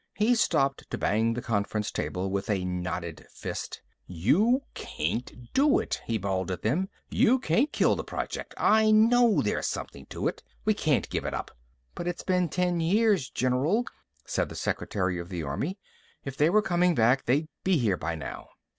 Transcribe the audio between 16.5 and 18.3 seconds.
coming back, they'd be here by